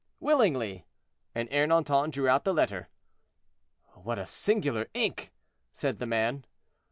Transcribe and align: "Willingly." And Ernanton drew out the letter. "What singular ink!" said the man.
"Willingly." 0.19 0.87
And 1.35 1.47
Ernanton 1.51 2.09
drew 2.09 2.27
out 2.27 2.43
the 2.43 2.55
letter. 2.55 2.89
"What 3.93 4.27
singular 4.27 4.87
ink!" 4.95 5.31
said 5.73 5.99
the 5.99 6.07
man. 6.07 6.45